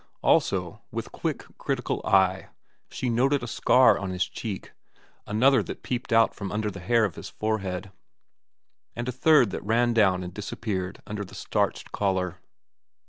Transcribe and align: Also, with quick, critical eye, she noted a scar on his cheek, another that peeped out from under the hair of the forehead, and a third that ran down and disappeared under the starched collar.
Also, 0.23 0.81
with 0.89 1.11
quick, 1.11 1.43
critical 1.59 2.01
eye, 2.03 2.49
she 2.89 3.07
noted 3.07 3.43
a 3.43 3.47
scar 3.47 3.99
on 3.99 4.09
his 4.09 4.25
cheek, 4.25 4.71
another 5.27 5.61
that 5.61 5.83
peeped 5.83 6.11
out 6.11 6.33
from 6.33 6.51
under 6.51 6.71
the 6.71 6.79
hair 6.79 7.05
of 7.05 7.13
the 7.13 7.21
forehead, 7.21 7.91
and 8.95 9.07
a 9.07 9.11
third 9.11 9.51
that 9.51 9.63
ran 9.63 9.93
down 9.93 10.23
and 10.23 10.33
disappeared 10.33 11.03
under 11.05 11.23
the 11.23 11.35
starched 11.35 11.91
collar. 11.91 12.39